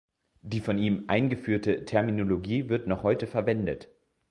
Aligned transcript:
Die 0.41 0.61
von 0.61 0.79
ihm 0.79 1.03
eingeführte 1.09 1.85
Terminologie 1.85 2.69
wird 2.69 2.87
noch 2.87 3.03
heute 3.03 3.27
verwendet. 3.27 3.87